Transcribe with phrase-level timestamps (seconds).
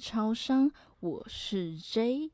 [0.00, 2.30] 超商，我是 J。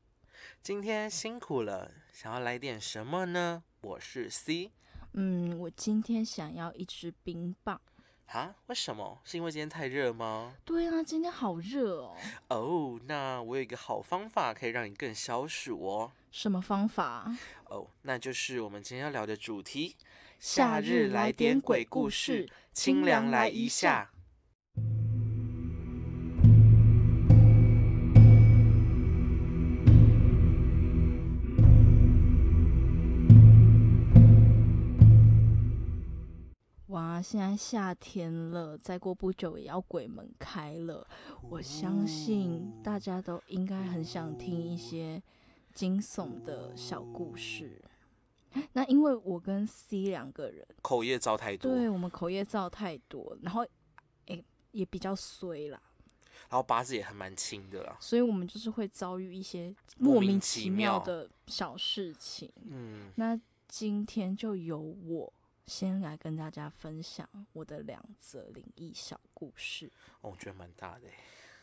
[0.63, 3.61] 今天辛苦了，想要来点什么呢？
[3.81, 4.71] 我是 C。
[5.11, 7.81] 嗯，我今天想要一支冰棒。
[8.27, 8.55] 啊？
[8.67, 9.19] 为什么？
[9.25, 10.55] 是因为今天太热吗？
[10.63, 12.15] 对啊，今天好热哦。
[12.47, 16.13] 哦，那我有一个好方法可以让你更消暑哦。
[16.31, 17.29] 什么方法？
[17.65, 19.97] 哦，那就是我们今天要聊的主题：
[20.39, 24.09] 夏日来点鬼故事，清凉来一下。
[37.17, 41.07] 哇，现在夏天了，再过不久也要鬼门开了。
[41.49, 45.19] 我相信大家都应该很想听一些
[45.73, 47.81] 惊悚的小故事。
[48.73, 53.65] 那因为我跟 C 两个人，口业造太多，对我们口业造太多，然后
[54.27, 55.81] 诶、也比较衰啦，
[56.49, 57.97] 然后八字也还蛮轻的啦。
[57.99, 62.51] 所以我们就是会遭遇一些莫名其妙的小事情。
[62.69, 65.33] 嗯，那今天就由我
[65.67, 69.91] 先来跟大家分享我的两则灵异小故事。
[70.21, 71.13] 哦，我觉得蛮大的欸。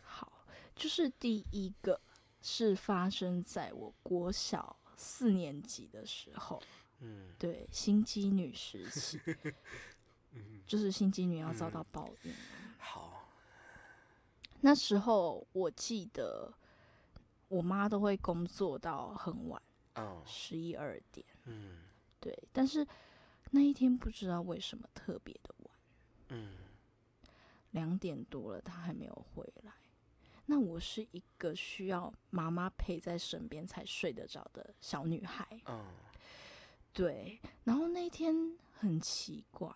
[0.02, 2.00] 好，就是第一个
[2.42, 6.62] 是发生在我国小四年级的时候，
[7.00, 9.19] 嗯对，心机女时期，
[10.32, 12.38] 嗯，就是心机女要遭到报应了。
[12.78, 13.30] 好，
[14.60, 16.52] 那时候我记得
[17.48, 19.60] 我妈都会工作到很晚，
[19.94, 21.78] 嗯十一二点，嗯
[22.20, 22.86] 对，但是
[23.55, 25.77] 那一天不知道为什么特别的晚。
[26.30, 26.56] 嗯
[27.70, 29.72] 两点多了，他还没有回来。
[30.47, 35.86] 那我是一个需要妈妈陪在身边才睡得着的小女孩，嗯
[36.92, 37.38] 对。
[37.62, 38.34] 然后那一天
[38.72, 39.72] 很奇怪，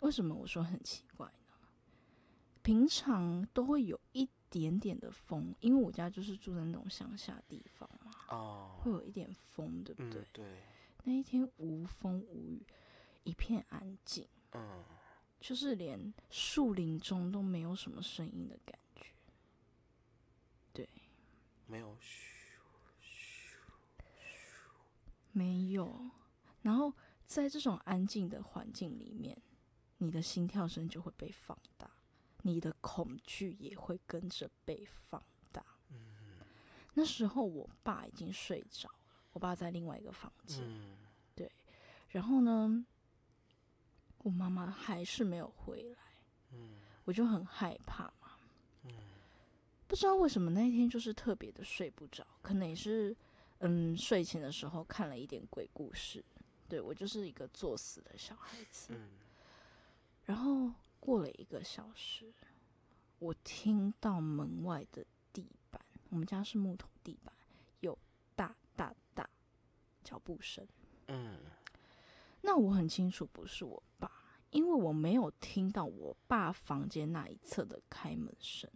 [0.00, 1.56] 为什么我说很奇怪呢？
[2.62, 10.24] 平常都会有一点点的风，因为我家就是住在那种乡下地方嘛，哦，会有一点风，对不嗯对？
[10.32, 10.44] 对，
[11.04, 12.66] 那一天无风无雨，
[13.26, 14.26] 一片安静。
[14.52, 14.84] 嗯
[15.38, 19.06] 就是连树林中都没有什么声音的感觉。
[20.72, 20.88] 对，
[21.66, 22.48] 没有嘘
[25.30, 26.10] 没有。
[26.62, 26.92] 然后
[27.26, 29.40] 在这种安静的环境里面，
[29.98, 31.88] 你的心跳声就会被放大，
[32.42, 35.22] 你的恐惧也会跟着被放
[35.52, 35.62] 大。
[35.90, 36.40] 嗯
[36.94, 38.94] 那时候我爸已经睡着了，
[39.32, 40.64] 我爸在另外一个房间。
[40.64, 40.96] 嗯
[42.08, 42.86] 然后呢，
[44.26, 45.98] 我妈妈还是没有回来，
[46.50, 48.32] 嗯我就很害怕嘛。
[48.82, 48.90] 嗯
[49.86, 53.16] 不知道为什么那一天就是特别的睡不着，可能也是
[53.60, 56.24] 嗯睡前的时候看了一点鬼故事。
[56.68, 58.94] 对我就是一个作死的小孩子。
[58.94, 59.10] 嗯
[60.24, 62.34] 然后过了一个小时，
[63.20, 67.32] 我听到门外的地板，我们家是木头地板，
[67.78, 67.96] 有
[68.34, 69.30] 大大大
[70.02, 70.66] 脚步声。
[71.06, 71.38] 嗯
[72.46, 74.08] 那我很清楚不是我爸，
[74.50, 78.70] 因为我没有听到我爸房间那一侧的开门声，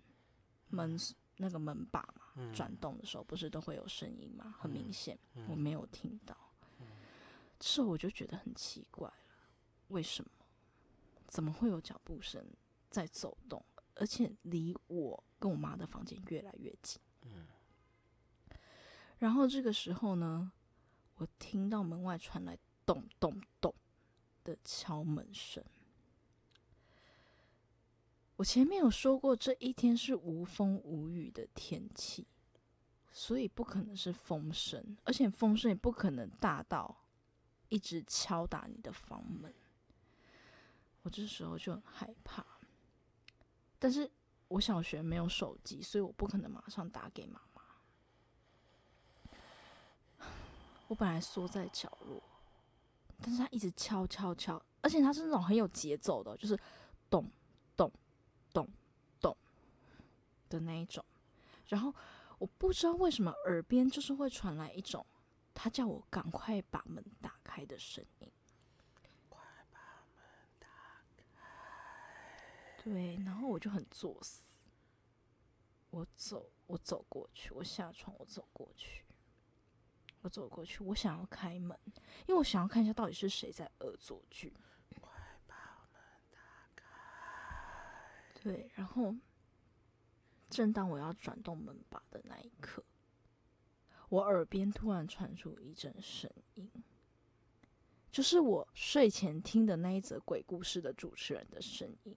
[0.71, 0.99] 门
[1.37, 4.57] 那个门把嘛嗯转动的时候不是都会有声音吗？
[4.59, 6.37] 很明显，嗯我没有听到。
[7.61, 9.15] 这时候我就觉得很奇怪了，
[9.89, 10.31] 为什么？
[11.29, 12.45] 怎么会有脚步声
[12.91, 13.65] 在走动，
[13.95, 17.01] 而且离我跟我妈的房间越来越近？
[17.23, 17.47] 嗯
[19.19, 20.51] 然后这个时候呢，
[21.17, 22.59] 我听到门外传来
[22.91, 23.73] 咚咚咚
[24.43, 25.63] 的敲门声。
[28.35, 32.27] 我前面有说过，这一天是无风无雨的天气，
[33.13, 37.05] 所以不可能是风声，而且风声也不可能大到
[37.69, 39.55] 一直敲打你的房门。
[41.03, 42.45] 我这时候就很害怕，
[43.79, 44.11] 但是
[44.49, 47.63] 我小学没有手机，所以我不可能马上打给妈妈。
[50.89, 52.21] 我本来缩在角落，
[53.23, 56.59] 但是他一直敲敲敲，而且他是那种很有节奏的，就是
[57.09, 57.31] 咚
[57.77, 57.91] 咚
[58.53, 58.69] 咚
[59.21, 59.37] 咚
[60.49, 61.05] 的那一种。
[61.69, 61.95] 然后
[62.39, 65.05] 我不知道为什么耳边就是会传来一种
[65.55, 68.33] 他叫我赶快把门打开的声音。
[69.29, 69.41] 快
[69.71, 69.79] 把
[70.17, 70.25] 门
[70.59, 70.69] 打
[71.27, 74.43] 开对，然后我就很作死，
[75.91, 79.05] 我走，我走过去，我下床，我走过去，
[80.23, 81.79] 我走过去，我想要开门，
[82.27, 84.53] 因为我想要看一下到底是谁在恶作剧。
[85.01, 85.13] 快
[85.47, 86.01] 把门
[86.31, 86.41] 打
[86.75, 86.85] 开
[88.43, 89.15] 对，然后
[90.49, 92.85] 正当我要转动门把的那一刻，
[94.09, 96.71] 我耳边突然传出一阵声音，
[98.11, 102.17] 就是我睡前听的那一则鬼故事的主持人的声音。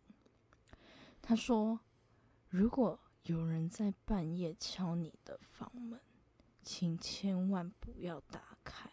[1.22, 1.80] 他说
[2.50, 6.02] ：“如果有人在半夜敲你的房门，
[6.64, 8.90] 请千万不要打开，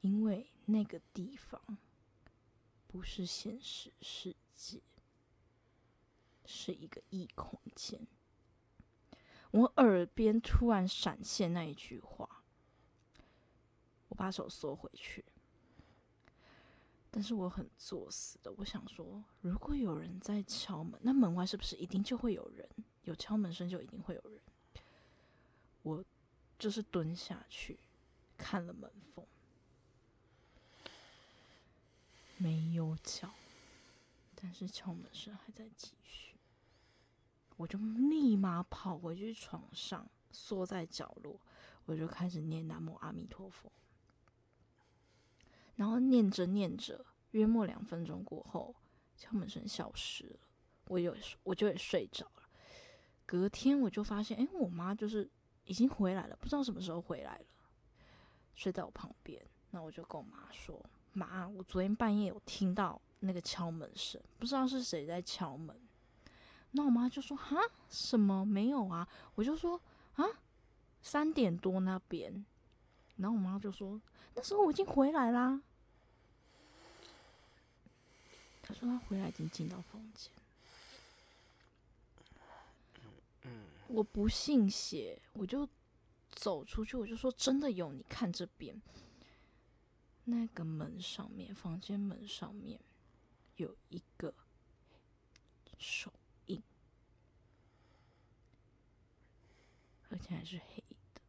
[0.00, 1.78] 因为那个地方
[2.86, 4.82] 不是现实世界，
[6.44, 8.06] 是一个异空间。
[9.52, 12.44] 我耳边突然闪现那一句话，
[14.08, 15.24] 我把手缩回去。
[17.10, 22.68] 但是我很作死的，我想说，如果有人在敲门，那门外是不是一定就会有人？
[23.02, 24.40] 有敲门声就一定会有人。
[25.82, 26.04] 我
[26.60, 27.80] 就是蹲下去
[28.36, 29.26] 看了门缝，
[32.36, 33.32] 没有脚，
[34.34, 36.36] 但是敲门声还在继续。
[37.56, 41.40] 我就立马跑回去床上，缩在角落，
[41.86, 43.72] 我就开始念南无阿弥陀佛。
[45.76, 48.76] 然后念着念着，约莫两分钟过后，
[49.16, 50.38] 敲门声消失了，
[50.88, 52.48] 我有我就也睡着了。
[53.24, 55.30] 隔天我就发现，哎，我妈就是
[55.70, 57.44] 已经回来了，不知道什么时候回来了，
[58.56, 59.40] 睡在我旁边。
[59.70, 60.84] 那我就跟我妈说
[61.14, 65.80] ：“妈，我昨天半夜有听到那个敲门声，不知道是谁在敲门。”
[66.72, 67.56] 那我妈就说：“哈，
[67.88, 69.06] 什么没有啊？”
[69.36, 69.80] 我就说
[70.18, 70.24] ：“啊，
[71.02, 72.44] 三点多那边。”
[73.18, 74.00] 然后我妈就说
[74.34, 75.62] ：“那时候我已经回来啦。”
[78.60, 80.32] 他说他回来已经进到房间。
[83.90, 85.68] 我不信邪，我就
[86.30, 88.80] 走出去，我就说真的有，你看这边，
[90.24, 92.80] 那个门上面，房间门上面
[93.56, 94.32] 有一个
[95.76, 96.12] 手
[96.46, 96.62] 印，
[100.08, 101.20] 而且还是黑的。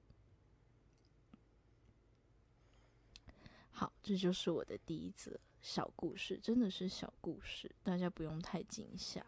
[3.72, 5.40] 好，这就是我的第一则。
[5.62, 9.26] 小故事真的是小故事，大家不用太惊吓。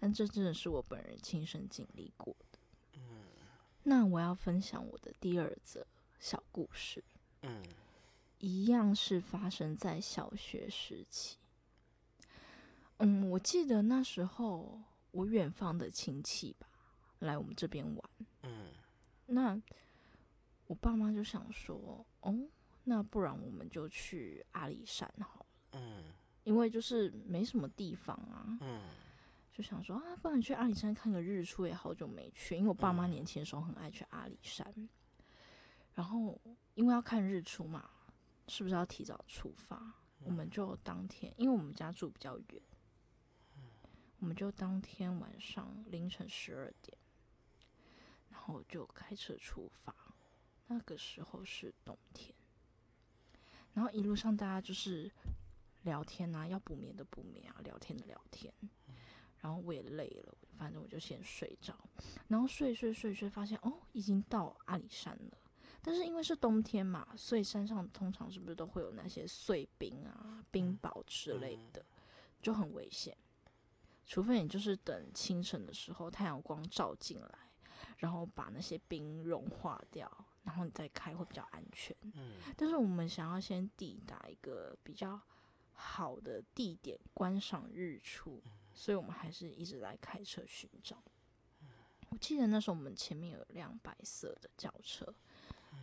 [0.00, 2.36] 但这真的是我本人亲身经历过。
[3.88, 5.86] 嗯，那我要分享我的第二则
[6.20, 7.02] 小故事。
[7.42, 7.62] 嗯，
[8.38, 11.38] 一样是发生在小学时期。
[12.98, 14.78] 嗯，我记得那时候
[15.12, 16.68] 我远方的亲戚吧
[17.20, 18.10] 来我们这边玩。
[18.42, 18.68] 嗯，
[19.26, 19.60] 那
[20.66, 22.38] 我爸妈就想说，哦，
[22.84, 25.46] 那不然我们就去阿里山好。
[25.72, 26.04] 嗯，
[26.44, 28.82] 因为就是没什么地方啊，嗯，
[29.58, 34.88] 就想说啊，不然去阿里山看个日出也好久没去，因为我爸妈年轻的时候很爱去阿里山，
[35.96, 36.40] 然后
[36.76, 37.90] 因为要看日出嘛，
[38.46, 39.94] 是不是要提早出发？
[40.20, 42.62] 我们就当天，因为我们家住比较远，
[44.20, 46.96] 我们就当天晚上凌晨十二点，
[48.30, 49.92] 然后就开车出发，
[50.68, 52.32] 那个时候是冬天，
[53.74, 55.10] 然后一路上大家就是。
[55.82, 58.52] 聊天啊，要补眠的补眠啊，聊天的聊天。
[59.40, 61.74] 然后我也累了，反正我就先睡着。
[62.26, 65.38] 然后睡睡睡睡，发现哦，已经到阿里山了。
[65.82, 71.84] 但是因为是冬天嘛，所以山上通常是不是都会有那些碎冰啊、冰雹之类的，
[72.42, 73.16] 就很危险。
[74.04, 77.38] 除非你就是等清晨的时候，太阳光照进来，
[77.98, 80.10] 然后把那些冰融化掉，
[80.42, 81.96] 然后你再开会比较安全。
[82.02, 82.34] 嗯。
[82.56, 85.20] 但是我们想要先抵达一个比较。
[85.80, 88.42] 好的地点观赏日出，
[88.78, 91.02] 所以我们还是一直在开车寻找。
[92.10, 95.12] 我记得那时候我们前面有辆白色的轿车，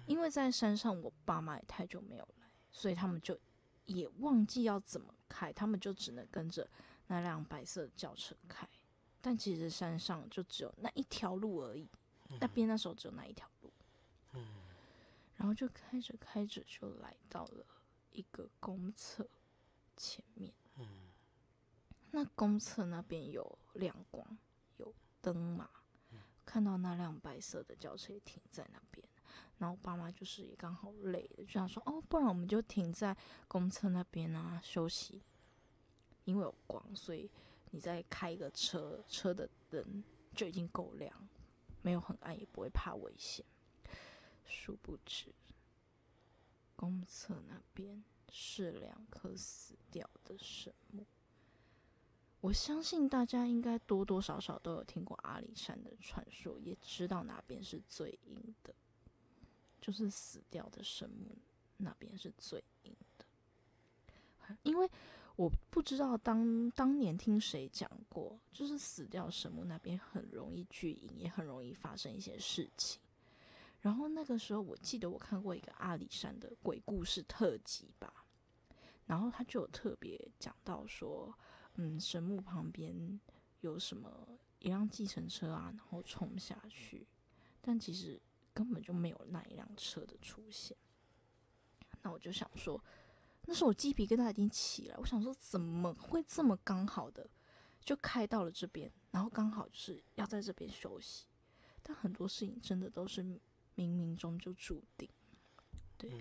[0.08, 3.38] 因为在山上，我爸妈也太久没有来，所以他们就
[3.86, 6.66] 也忘记要怎么开，他们就只能跟着
[7.08, 8.66] 那辆白色的轿车开。
[9.22, 11.90] 但其实山上就只有那一条路而已，
[12.40, 13.74] 那边那时候只有那一条路。
[15.36, 17.66] 然后就开着开着就来到了
[18.12, 19.28] 一个公厕。
[19.98, 20.88] 前面，嗯，
[22.16, 24.26] 那公厕那边有亮光，
[24.78, 25.70] 有灯嘛？
[26.46, 29.06] 看到那辆白色的轿车也停在那边，
[29.58, 33.14] 然后爸妈就是也刚好累了，就想说哦，不然我们就停在
[33.50, 35.22] 公厕那边啊休息，
[36.24, 37.30] 因为有光，所以
[37.72, 40.02] 你再开一个车，车的灯
[40.34, 41.28] 就已经够亮，
[41.82, 43.46] 没有很暗，也不会怕危险。
[44.46, 45.36] 殊不知，
[46.78, 48.02] 公厕那边。
[48.38, 51.06] 是两颗死掉的神木。
[52.46, 58.72] 我相信大家应该多多少少都有听过阿里山的传说，也知道哪边是最阴的，
[59.82, 61.36] 就是死掉的神木
[61.75, 63.25] 那边是最阴的。
[64.62, 64.88] 因为
[65.36, 73.02] 我不知道当当年听谁讲过，就是死掉神木那边很容易聚阴，也很容易发生一些事情。
[73.82, 78.14] 然后那个时候，我记得我看过一个阿里山的鬼故事特辑吧，
[79.08, 81.36] 然后他就有特别讲到说，
[81.75, 83.20] 嗯，神木旁边
[83.62, 84.27] 有什么
[84.60, 87.08] 一辆计程车啊，然后冲下去，
[87.62, 88.22] 但其实
[88.53, 90.75] 根本就没有那一辆车的出现。
[92.01, 92.82] 那我就想说，
[93.46, 97.29] 那时候我鸡皮疙瘩已经起来，我想说怎么会这么刚好的
[97.82, 101.25] 就开到了这边，然后刚好就是要在这边休息。
[101.82, 103.39] 但很多事情真的都是冥
[103.75, 105.08] 冥中就注定。
[105.98, 106.12] 对，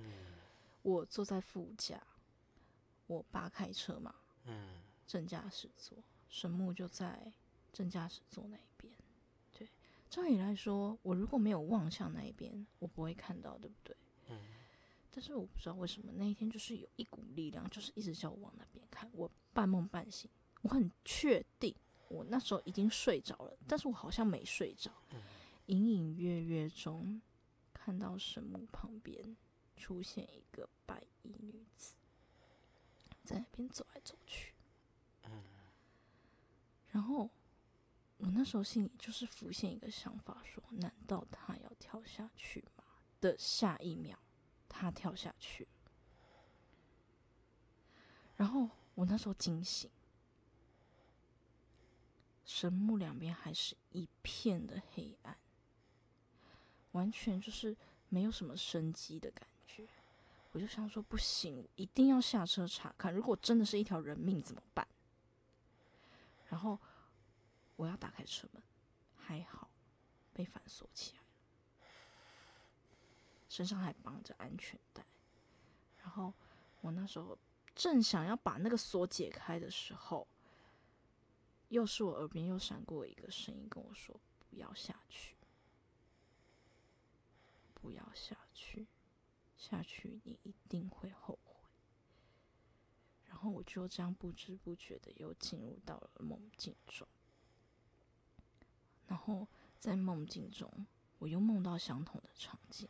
[0.83, 2.03] 我坐在副驾，
[3.07, 7.33] 我爸开车嘛，嗯正驾驶座，神木就在
[7.73, 8.93] 正驾驶座那一边。
[9.53, 9.69] 对，
[10.11, 13.97] 照理来说，我如果没有望向那一边，我不会看到，对不对？
[14.31, 14.39] 嗯
[15.17, 19.09] 但是我不知道为什么那一天就是有一股力量，就是一直叫我往那边看。
[19.13, 20.29] 我半梦半醒，
[20.63, 21.73] 我很确定
[22.09, 24.91] 我那时候已经睡着了，但是我好像没睡着，
[25.67, 27.23] 隐隐约约中
[27.73, 29.37] 看到神木旁边
[29.77, 31.95] 出现一个白衣女子，
[33.23, 34.54] 在那边走来走去。
[36.95, 37.29] 然后
[38.19, 42.85] 我那时候心里就是浮现一个想法说难道他要跳下去吗？
[43.21, 44.17] 的下一秒，
[44.69, 45.67] 他跳下去。
[48.37, 49.91] 然后我那时候惊醒，
[52.45, 55.37] 神木两边还是一片的黑暗，
[56.93, 57.77] 完全就是
[58.09, 59.85] 没有什么生机的感觉。
[60.53, 63.13] 我就想说，不行，一定要下车查看。
[63.13, 64.87] 如果真的是一条人命怎么办？
[66.55, 66.79] 然后
[67.75, 68.63] 我要打开车门，
[69.17, 69.69] 还好
[70.33, 71.27] 被反锁起来了，
[73.49, 75.05] 身上还绑着安全带。
[75.99, 76.33] 然后
[76.81, 77.37] 我那时候
[77.75, 80.29] 正想要把那个锁解开的时候，
[81.71, 85.35] 又是我耳边又闪过一个声音跟我说：“不要下去，
[87.75, 88.87] 不要下去，
[89.57, 91.44] 下去你一定会后悔。”
[93.45, 97.07] 然后我就这样不知不觉的又进入到了梦境中。
[99.07, 99.47] 然后
[99.79, 100.87] 在梦境中，
[101.19, 102.89] 我又梦到相同的场景，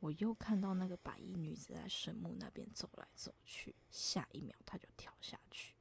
[0.00, 5.72] 我又看到那个白衣女子在神木那边走来走去，下一秒她就跳下去。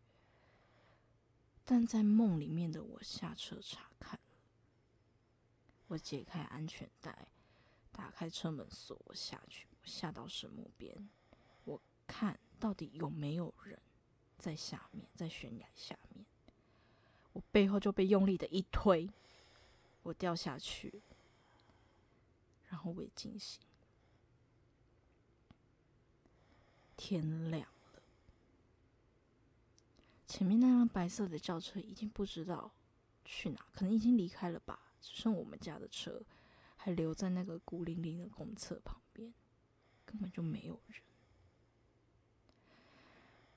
[1.65, 4.19] 但在梦里面的我下车查看了，
[5.87, 7.27] 我解开安全带，
[7.91, 11.09] 打开车门锁，我下去，我下到神木边，
[11.65, 13.79] 我看到底有没有人
[14.37, 16.25] 在下面，在悬崖下面。
[17.33, 19.09] 我背后就被用力的一推，
[20.03, 21.01] 我掉下去，
[22.69, 23.61] 然后我也惊醒。
[26.95, 27.61] 天亮
[27.93, 28.01] 了，
[30.25, 32.71] 前面那辆白色的轿车已经不知道
[33.23, 36.23] 去哪，可能已经离开了吧，只剩我们家的车
[36.75, 39.31] 还留在那个孤零零的公厕旁边，
[40.07, 41.03] 根本就没有人。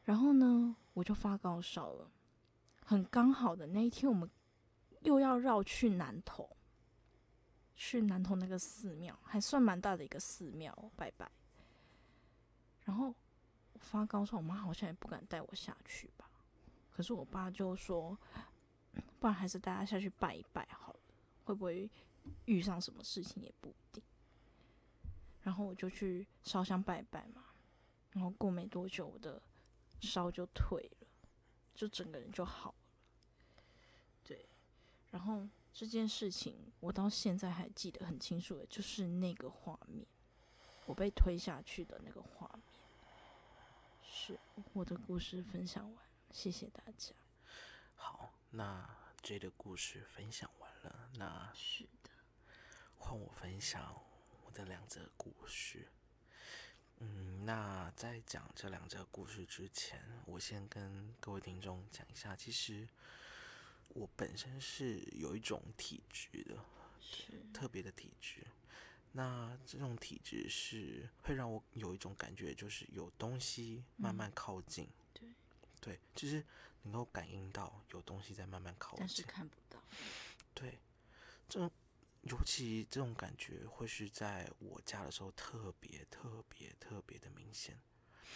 [0.05, 2.11] 然后呢，我就发高烧了。
[2.85, 4.29] 很刚好的那一天，我们
[5.03, 6.57] 又要绕去南投，
[7.77, 11.31] 去南投那个寺庙，还算蛮大的一个寺庙拜拜。
[12.85, 13.15] 然后
[13.79, 16.29] 发高烧，我妈好像也不敢带我下去吧。
[16.91, 18.19] 可是我爸就说，
[19.21, 21.01] 不然还是带他下去拜一拜好了，
[21.45, 21.89] 会不会
[22.47, 24.03] 遇上什么事情也不一定。
[25.43, 27.45] 然后我就去烧香拜拜嘛，
[28.11, 29.41] 然后过没多久，的
[30.01, 31.07] 烧就退了，
[31.75, 33.65] 就整个人就好了。
[34.25, 34.49] 对，
[35.11, 40.07] 然后这件事情我到现在还记得很清楚的，就是那个画面，
[40.87, 42.63] 我被推下去的那个画面。
[44.03, 44.39] 是
[44.73, 47.15] 我的故事分享完，谢谢大家。
[47.95, 48.89] 好，那
[49.23, 52.11] J 的故事分享完了，那是的，
[52.97, 54.03] 换我分享
[54.45, 55.89] 我的两则故事。
[57.01, 62.87] 嗯，那在讲这两则故事之前，我先跟各位听众讲一下，其实
[63.89, 66.63] 我本身是有一种体质的，
[67.01, 68.47] 是特别的体质。
[69.13, 75.29] 那这种体质是会让我有一种感觉，就是有东西慢慢靠近，对，
[75.81, 76.45] 对，就是
[76.83, 79.27] 能够感应到有东西在慢慢靠近但是近。
[79.27, 79.83] 看不到。
[80.55, 80.79] 对，
[81.49, 81.71] 这种
[82.23, 87.81] 尤其这种感觉会是在我家的时候特别特别特别的明显。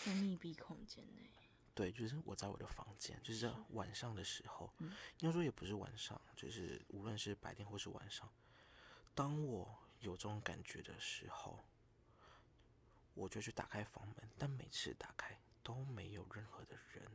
[0.05, 1.31] 在密闭空间内，
[1.75, 8.33] 对，就是我在我的房间，就是在晚上的时候，嗯应该说也不是晚上，就是无论是白天或是晚上，
[9.15, 11.65] 当我有这种感觉的时候，
[13.15, 17.11] 我就去打开房门，但每次打开都没有任何的人，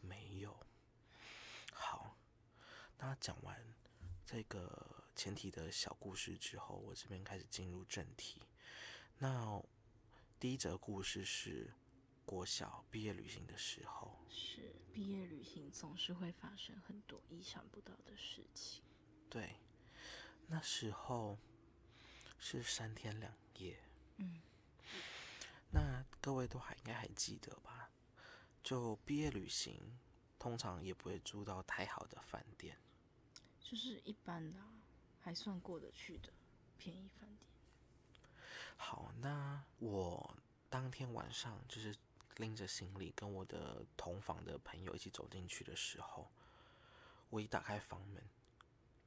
[0.00, 0.58] 没有。
[1.72, 2.16] 好，
[2.98, 3.60] 那讲完
[4.24, 8.42] 这个前提的小故事之后，我这边开始进入正题。
[9.18, 9.62] 那
[10.40, 11.72] 第一则故事是
[12.24, 18.82] 国小毕业旅行的时候，是毕业旅行总是会发生很多意想不到的事情。
[19.28, 19.56] 对，
[20.46, 21.38] 那时候
[22.38, 23.78] 是三天两夜。
[24.16, 24.40] 嗯，
[25.70, 27.90] 那各位都还应该还记得吧？
[28.62, 29.98] 就毕业旅行，
[30.38, 32.76] 通常也不会住到太好的饭店，
[33.60, 34.81] 就是一般的啊，
[35.22, 36.32] 还算过得去的
[36.76, 37.48] 便宜饭店。
[38.76, 40.36] 好，那我
[40.68, 41.96] 当天晚上就是
[42.36, 46.30] 拎着行李跟我的同房的朋友一起走进去的时候，
[47.30, 48.22] 我一打开房门，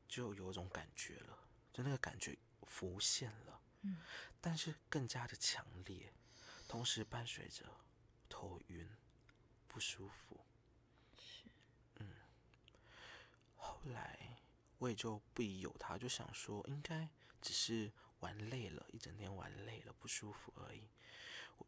[0.08, 1.38] 就有一种感觉了，
[1.74, 3.98] 就那个感觉浮现了，嗯，
[4.40, 6.14] 但是更加的强烈，
[6.68, 7.66] 同时伴随着
[8.30, 8.90] 头晕、
[9.68, 10.40] 不舒服。
[11.18, 11.44] 是，
[11.96, 12.08] 嗯，
[13.58, 14.25] 后来
[14.86, 17.10] 我也就不疑有他，就想说应该
[17.42, 20.88] 只是玩累了，一整天玩累了不舒服而已。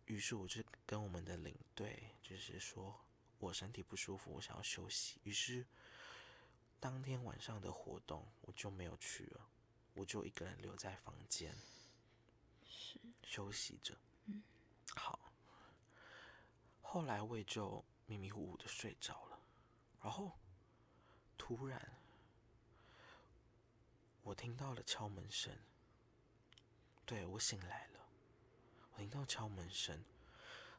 [0.06, 3.04] 于是我就跟我们的领队就是说
[3.40, 5.20] 我身体不舒服，我想要休息。
[5.24, 5.66] 于是
[6.80, 9.50] 当天晚上的活动我就没有去了，
[9.96, 11.58] 我就一个人留在房间
[12.70, 13.98] 是，休息着。
[14.26, 14.44] 嗯，
[14.96, 15.20] 好。
[16.82, 19.40] 后来我也就迷迷糊糊的睡着了，
[20.04, 20.38] 然后
[21.36, 21.97] 突然
[24.28, 25.58] 我听到了敲门声，
[27.06, 28.10] 对我醒来了，
[28.92, 30.04] 我听到敲门声，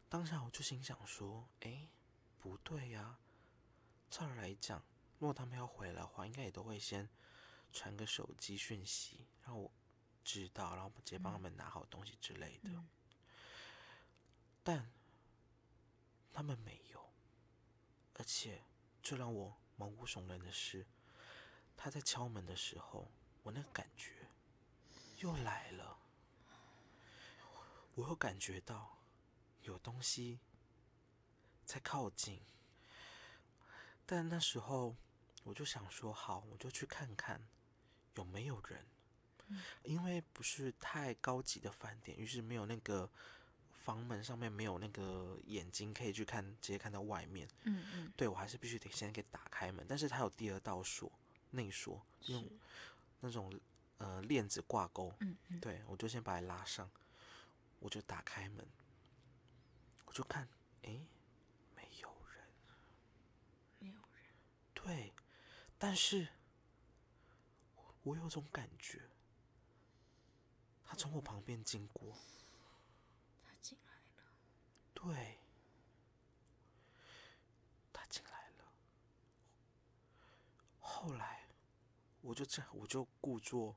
[0.07, 1.89] 当下我就心想说：“哎，
[2.39, 3.19] 不对呀，
[4.11, 4.85] 照理来讲，
[5.19, 7.09] 如果他们要回来的话，应该也都会先
[7.73, 9.73] 传个手机讯息，让我
[10.23, 12.69] 知道，然后直接帮他们拿好东西之类的。
[12.69, 12.87] 嗯。
[14.63, 14.93] 但
[16.35, 17.15] 他们没有，
[18.13, 18.63] 而且
[19.03, 20.87] 最让我毛骨悚然的是，
[21.79, 23.11] 他在敲门的时候，
[23.43, 24.13] 我那个感觉
[25.19, 25.99] 又来了，
[27.95, 28.99] 我又感觉到
[29.63, 30.39] 有东西
[31.65, 32.41] 在靠近，
[34.05, 34.95] 但那时候
[35.45, 37.41] 我就想说，好，我就去看看
[38.15, 38.87] 有没有人，
[39.83, 43.11] 因为不是太高级的饭店，于是没有那个
[43.73, 47.49] 房门上面没有那个眼睛可以去看，直接看到外面。
[47.65, 51.11] 嗯嗯，对我还是必须得先给打开门，但是它有第二道锁，
[51.51, 52.51] 内锁，用是，
[53.21, 53.59] 那种
[53.99, 55.13] 呃链子挂钩。
[55.21, 56.91] 嗯嗯，对我就先把它拉上，
[57.79, 58.67] 我就打开门，
[60.07, 60.49] 我就看，
[60.83, 61.07] 诶，
[61.75, 62.47] 没有人。
[63.79, 64.33] 没有人，
[64.75, 65.13] 对，
[65.79, 66.29] 但是
[68.03, 69.11] 我有种感觉，
[70.85, 72.17] 他从我旁边经过。
[73.45, 74.33] 他进来了，
[74.95, 75.39] 对，
[77.93, 78.73] 他进来了。
[80.81, 81.38] 后来，
[82.29, 83.75] 我就这，我就故作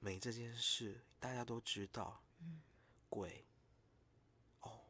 [0.00, 2.62] 没这件事，大家都知道，嗯，
[3.10, 3.44] 鬼，
[4.60, 4.86] 哦，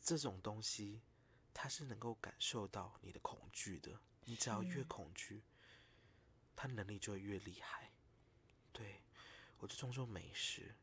[0.00, 1.02] 这种东西，
[1.52, 4.00] 它是能够感受到你的恐惧的。
[4.26, 5.42] 你只要越恐惧，
[6.54, 7.90] 它能力就会越厉害。
[8.72, 9.02] 对，
[9.58, 10.76] 我就装作没事，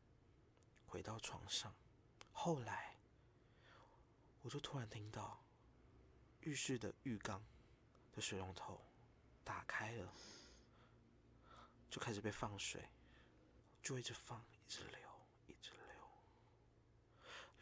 [0.86, 1.74] 回到床上。
[2.30, 2.98] 后来，
[4.42, 5.42] 我就突然听到
[6.40, 7.42] 浴室的浴缸
[8.12, 8.84] 的水龙头
[9.42, 10.12] 打开了，
[11.90, 12.90] 就开始被放水，
[13.82, 14.98] 就一直放，一直流，
[15.46, 16.10] 一直流，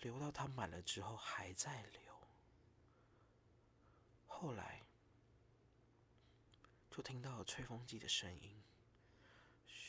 [0.01, 2.01] 流到它满了之后还在流。
[4.27, 4.83] 后来
[6.91, 8.63] 就听到了吹风机的声音，
[9.67, 9.87] 嘘，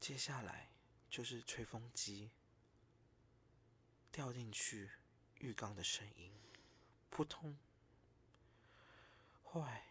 [0.00, 0.70] 接下来
[1.10, 2.30] 就是吹风机
[4.10, 4.90] 掉进去
[5.34, 6.32] 浴缸的声音，
[7.10, 7.58] 扑通。
[9.56, 9.86] 后来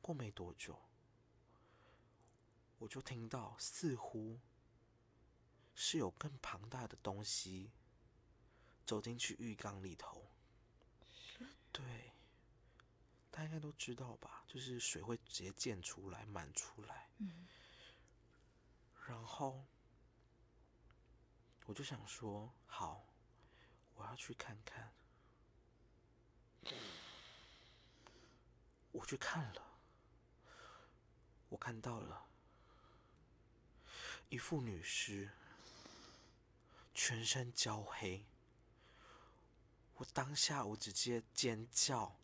[0.00, 0.80] 过没多久，
[2.78, 4.38] 我就听到似乎
[5.74, 7.72] 是有更庞大的东西
[8.86, 10.30] 走进去浴缸里头。
[11.72, 12.12] 对，
[13.32, 14.44] 大家应该都知道吧？
[14.46, 17.08] 就是水会直接溅出来、满出来。
[17.18, 17.48] 嗯，
[19.08, 19.66] 然后
[21.66, 23.04] 我就想说，好，
[23.96, 24.92] 我要去看看。
[28.94, 29.62] 我去看了，
[31.48, 32.26] 我看到了
[34.28, 35.30] 一副女尸，
[36.94, 38.24] 全身焦黑。
[39.96, 42.16] 我当下我直接尖叫，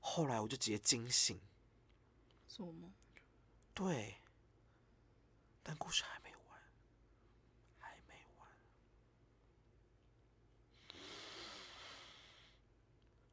[0.00, 1.40] 后来我就直接惊醒。
[2.48, 2.92] 做梦，
[3.74, 4.16] 对，
[5.62, 6.60] 但故事还没完，
[7.78, 8.48] 还没完。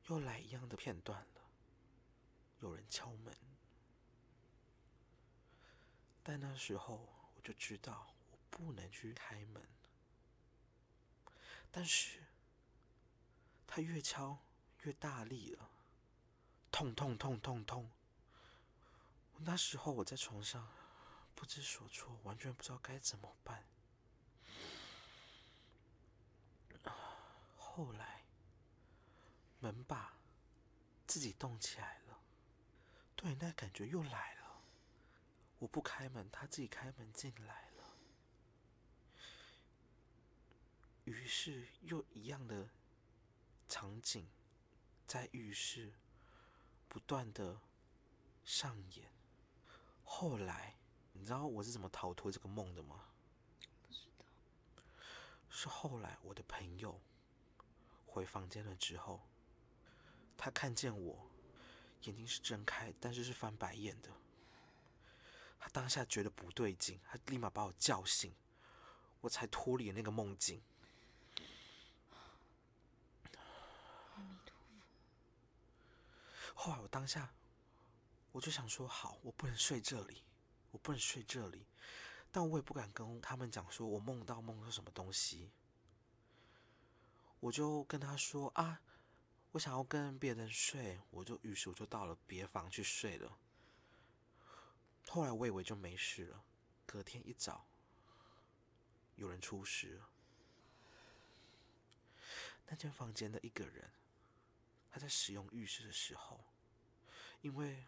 [0.08, 1.28] 又来一样的片段了，
[2.61, 3.35] 有人敲门，
[6.21, 9.67] 但那时候我就知道我不能去开门，
[11.71, 12.23] 但是
[13.65, 14.37] 他越敲
[14.81, 15.69] 越大力了，
[16.71, 17.89] 痛痛痛痛痛！
[19.37, 20.67] 那时候我在床上
[21.33, 23.63] 不知所措，完全不知道该怎么办。
[27.55, 28.25] 后来
[29.59, 30.17] 门把
[31.07, 32.08] 自己动起来了，
[33.21, 34.62] 对，那感觉又来了。
[35.58, 37.97] 我不开门，他自己开门进来了。
[41.03, 42.69] 于是又一样的
[43.67, 44.25] 场景
[45.05, 45.91] 在浴室
[46.88, 47.60] 不断的
[48.45, 49.12] 上演。
[50.05, 50.77] 后来，
[51.12, 53.10] 你知道我是怎么逃脱这个梦的吗？
[53.82, 54.25] 不知道。
[55.49, 57.01] 是后来我的朋友
[58.05, 59.27] 回房间了之后，
[60.38, 61.28] 他看见我
[62.03, 64.09] 眼睛是睁开，但是是翻白眼的。
[65.59, 68.33] 他当下觉得不对劲，他立马把我叫醒，
[69.21, 70.62] 我才脱离那个梦境。
[76.53, 77.33] 后来我当下。
[78.31, 80.23] 我就想说，好，我不能睡这里，
[80.69, 81.65] 我不能睡这里，
[82.31, 85.49] 但我也不敢跟他们讲说我梦到梦到什么东西。
[87.39, 88.81] 我就跟他说啊，
[89.51, 93.38] 我想要跟别人睡，我就于是我就到了别房去睡了。
[95.07, 96.43] 后来我以为就没事了，
[96.85, 97.67] 隔天一早，
[99.15, 100.09] 有人出事了。
[102.67, 103.91] 那间房间的一个人，
[104.91, 106.43] 他在使用浴室的时候，
[107.41, 107.85] 因为。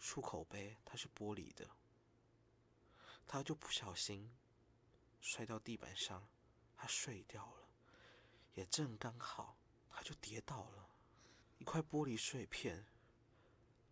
[0.00, 1.68] 漱口杯它是玻璃的，
[3.26, 4.32] 他就不小心
[5.20, 6.28] 摔到地板上，
[6.76, 7.68] 他碎掉了，
[8.54, 9.56] 也正刚好，
[9.90, 10.87] 他就跌倒了，
[11.58, 12.86] 一块玻璃碎片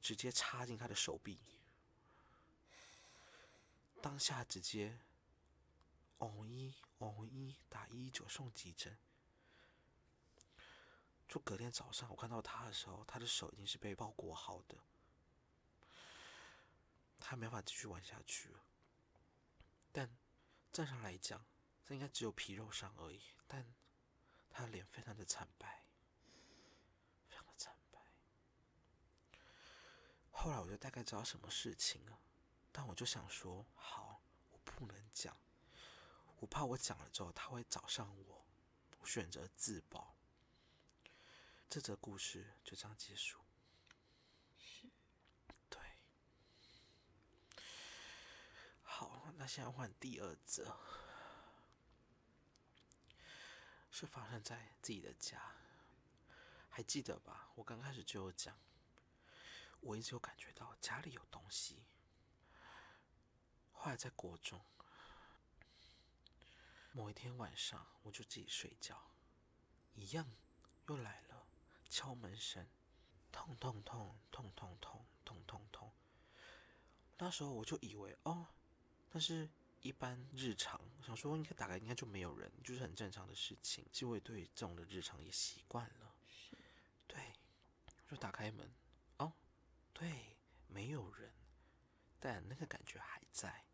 [0.01, 1.39] 直接插进他的手臂，
[4.01, 4.99] 当下直接，
[6.19, 8.97] 哦一哦一打一一九送急诊，
[11.29, 14.79] 就隔天早上我看到他的时候，他的手已经是被包裹好的。
[17.19, 18.61] 他没法继续玩下去了，
[19.91, 20.17] 但
[20.73, 21.45] 正常来讲，
[21.85, 23.21] 这应该只有皮肉伤而已。
[23.49, 23.75] 但
[24.51, 25.85] 他的脸非常的惨白，
[27.29, 28.01] 非常的惨白。
[30.39, 32.21] 后来我就大概知道什么事情了，
[32.71, 34.21] 但我就想说，好，
[34.53, 35.37] 我不能讲，
[36.37, 38.47] 我怕我讲了之后他会找上我，
[39.01, 40.15] 我选择自保。
[41.69, 43.39] 这则故事就这样结束
[48.83, 49.33] 好。
[49.37, 50.79] 那现在换第二则，
[53.91, 55.55] 是发生在自己的家，
[56.71, 57.51] 还记得吧？
[57.57, 58.57] 我刚开始就有讲，
[59.87, 61.85] 我一直有感觉到家里有东西。
[63.73, 64.61] 后来在国中，
[66.93, 69.01] 某一天晚上，我就自己睡觉，
[69.95, 70.29] 一样
[70.89, 71.47] 又来了
[71.89, 72.67] 敲门声，
[73.31, 75.93] 痛痛痛痛痛痛痛痛痛。
[77.19, 78.49] 那时候我就以为哦。
[79.09, 79.49] 但是，
[79.81, 83.87] 一般日常想说应该打开应该就没有人，就是很正常的事情。
[83.93, 86.15] 其实我也对这种的日常也习惯了。
[86.27, 86.57] 是，
[87.07, 87.33] 对，
[88.11, 88.71] 就打开门，哦，
[89.99, 91.33] 对，没有人，
[92.21, 93.65] 但那个感觉还在。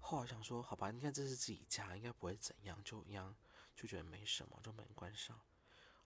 [0.00, 3.36] 后来想说，好吧，应该这是自己家，应该不会怎样，就一样
[3.76, 5.40] 就觉得没什么，就门关上。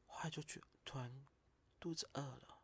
[0.06, 1.26] 后来就觉突然
[1.80, 2.58] 肚子饿了，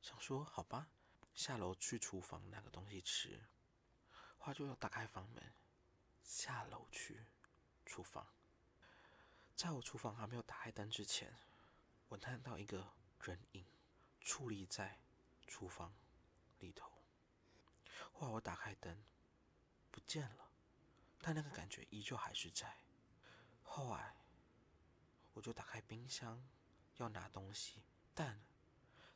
[0.00, 0.90] 想说好吧，
[1.34, 3.48] 下楼去厨房拿个东西吃。
[4.36, 5.52] 后来就要打开房门，
[6.22, 7.26] 下楼去
[7.84, 8.28] 厨房。
[9.56, 11.36] 在我厨房还没有打开灯之前，
[12.10, 12.92] 我看到一个
[13.22, 13.66] 人影
[14.22, 15.00] 矗立在
[15.48, 15.92] 厨房
[16.60, 16.92] 里头。
[18.12, 19.02] 后来我打开灯，
[19.90, 20.52] 不见了，
[21.20, 22.78] 但那个感觉依旧还是在。
[23.64, 24.14] 后来
[25.32, 26.46] 我就打开冰箱
[26.98, 27.82] 要拿东西，
[28.14, 28.40] 但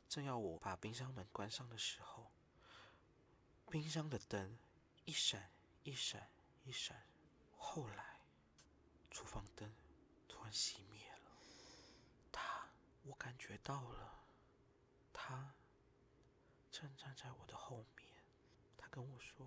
[0.09, 2.31] 正要我把冰箱门关上的时候，
[3.69, 4.57] 冰箱的灯。
[5.05, 5.51] 一闪
[5.83, 6.29] 一闪
[6.63, 7.05] 一闪，
[7.57, 8.21] 后来
[9.11, 9.69] 厨房灯
[10.29, 11.31] 突然熄灭了。
[12.31, 12.69] 他，
[13.03, 14.23] 我感觉到了，
[15.11, 15.55] 他
[16.73, 18.09] 正站在我的后面。
[18.75, 19.45] 他跟我说：“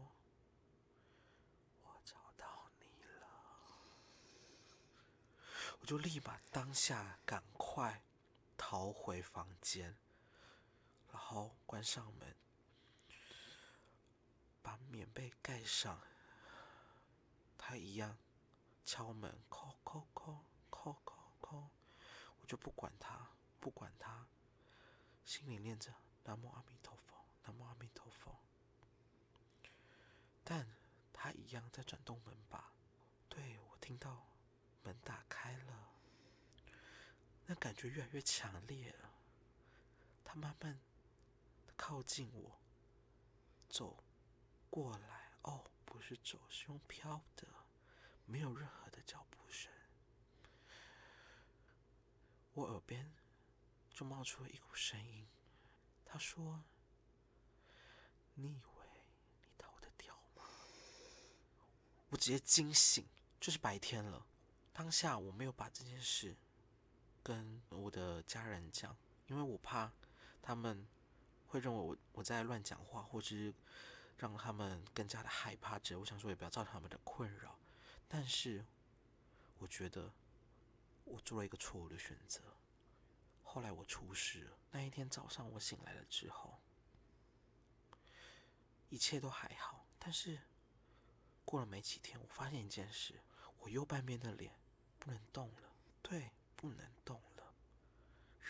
[1.82, 3.26] 我找到你了。”
[5.80, 8.04] 我就立马当下赶快
[8.56, 9.98] 逃回房间，
[11.10, 12.36] 然后关上门。
[14.62, 16.00] 把棉被盖上，
[17.58, 18.16] 他一样
[18.84, 20.38] 敲门，叩叩叩
[20.70, 21.68] 叩叩叩，
[22.40, 24.26] 我就不管他，不管他，
[25.24, 25.92] 心里念着
[26.24, 28.36] 南无阿弥陀佛，南无阿弥陀佛。
[30.42, 30.66] 但
[31.12, 32.72] 他一样在转动门把，
[33.28, 34.26] 对我听到
[34.82, 35.92] 门打开了，
[37.46, 39.10] 那感觉越来越强烈了。
[40.24, 40.78] 他慢慢
[41.66, 42.60] 的靠近我，
[43.68, 44.04] 走
[44.70, 45.32] 过来。
[45.42, 47.46] 哦，不是走，是用飘的，
[48.24, 49.72] 没有任何的脚步声。
[52.54, 53.12] 我耳边
[53.90, 55.28] 就冒出了一股声音，
[56.04, 56.64] 他说
[58.34, 58.86] ：“你以为
[59.42, 60.42] 你逃得掉吗？”
[62.16, 63.06] 我直接惊醒，
[63.38, 64.24] 就是白天了。
[64.72, 66.34] 当下我没有把这件事
[67.22, 69.92] 跟我的家人讲，因为我怕
[70.40, 70.88] 他们
[71.48, 73.52] 会认为我我在乱讲话，或者是
[74.16, 75.78] 让他们更加的害怕。
[75.78, 77.58] 这我想说，也不要造成他们的困扰。
[78.08, 78.64] 但是
[79.58, 80.10] 我觉得
[81.04, 82.40] 我做了一个错误的选择。
[83.42, 84.56] 后来我出事了。
[84.70, 86.62] 那一天早上我醒来了之后，
[88.88, 89.84] 一切都还好。
[89.98, 90.40] 但是
[91.46, 93.22] 过了没几天，我发现一件事：
[93.60, 94.52] 我右半边的脸
[94.98, 95.72] 不能动了。
[96.02, 97.54] 对，不能动了。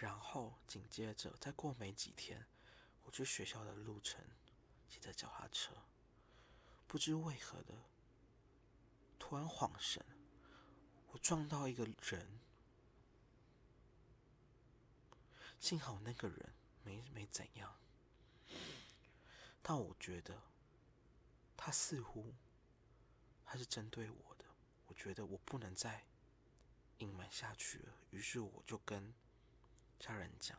[0.01, 2.47] 然后紧接着再过没几天，
[3.05, 4.25] 我去学校的路程
[4.89, 5.73] 骑着脚踏车，
[6.87, 7.75] 不知为何的
[9.19, 10.05] 突然晃神，
[11.13, 12.41] 我撞到一个人。
[15.59, 16.53] 幸好那个人
[16.85, 17.77] 没没怎样，
[19.63, 20.43] 但我觉得
[21.57, 22.35] 他似乎
[23.47, 24.45] 他是针对我的。
[24.89, 26.05] 我觉得我不能再
[26.99, 29.15] 隐瞒下去了，于是我就跟
[29.99, 30.59] 家人讲。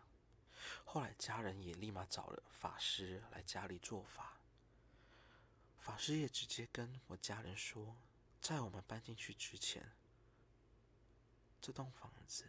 [0.85, 4.39] 后来家人也立马找了法师来家里做法，
[5.77, 7.97] 法师也直接跟我家人说，
[8.41, 9.91] 在我们搬进去之前，
[11.61, 12.45] 这栋房子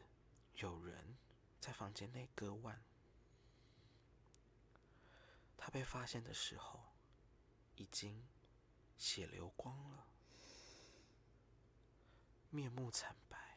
[0.55, 1.19] 有人。
[1.61, 2.81] 在房间内割腕，
[5.57, 6.81] 他被发现的时候，
[7.75, 8.25] 已经
[8.97, 10.07] 血流光了，
[12.59, 13.57] 面目惨白，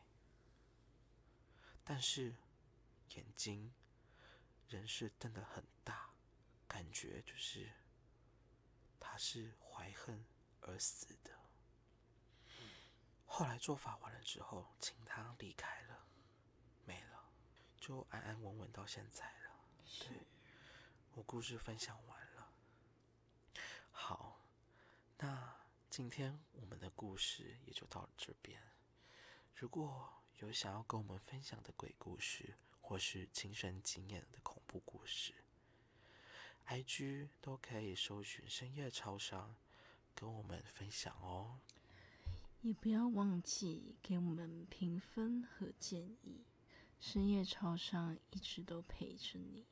[1.83, 2.35] 但是
[3.15, 3.73] 眼睛
[4.67, 6.11] 仍是瞪得很大，
[6.67, 7.71] 感觉就是
[8.99, 10.23] 他是怀恨
[10.61, 11.31] 而死的。
[13.25, 16.05] 后来做法完了之后，请他离开了。
[16.85, 17.31] 没了
[17.79, 19.65] 就安安稳稳到现在了。
[19.99, 20.27] 对，
[21.13, 22.53] 我故事分享完了。
[23.91, 24.45] 好，
[25.17, 25.55] 那
[25.89, 28.61] 今天我们的故事也就到这边。
[29.55, 30.09] 如果
[30.39, 35.33] 有想要跟我们分享的鬼故事，或是亲身经验的恐怖故事
[36.67, 39.55] ，IG 都可以搜寻深夜超商，
[40.15, 41.59] 跟我们分享哦。
[42.61, 46.45] 也不要忘记给我们评分和建议。
[46.99, 49.65] 深夜超商一直都陪着你，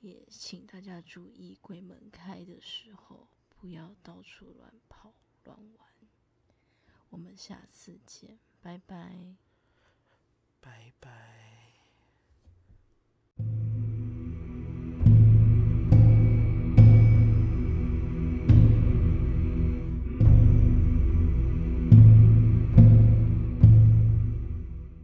[0.00, 5.88] 也请大家注意鬼门开的时候不要到处乱跑乱玩。
[7.10, 9.36] 我们下次见，拜拜，
[10.60, 11.57] 拜拜。